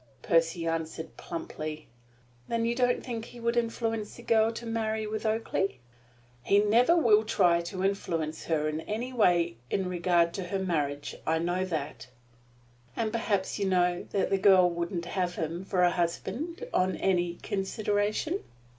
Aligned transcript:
Percy 0.23 0.65
answered 0.65 1.15
plumply. 1.15 1.85
"Then 2.47 2.65
you 2.65 2.73
don't 2.73 3.03
think 3.05 3.25
he 3.25 3.39
would 3.39 3.55
influence 3.55 4.15
the 4.15 4.23
girl 4.23 4.51
to 4.53 4.65
marry 4.65 5.05
with 5.05 5.27
Oakleigh?" 5.27 5.75
"He 6.41 6.57
never 6.57 6.97
will 6.97 7.23
try 7.23 7.61
to 7.61 7.83
influence 7.83 8.45
her 8.45 8.67
in 8.67 8.81
any 8.81 9.13
way 9.13 9.57
in 9.69 9.87
regard 9.87 10.33
to 10.33 10.45
her 10.45 10.57
marriage. 10.57 11.11
That 11.23 11.29
I 11.29 11.37
know." 11.37 11.65
"And 12.95 13.11
perhaps 13.11 13.59
you 13.59 13.67
know 13.69 14.07
that 14.09 14.31
the 14.31 14.39
girl 14.39 14.67
wouldn't 14.71 15.05
have 15.05 15.35
him 15.35 15.63
for 15.65 15.83
a 15.83 15.91
husband 15.91 16.67
on 16.73 16.95
any 16.95 17.35
consideration?" 17.43 18.39